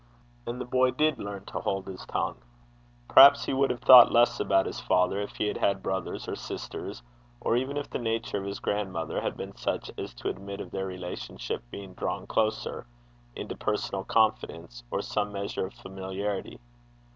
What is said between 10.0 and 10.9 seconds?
to admit of their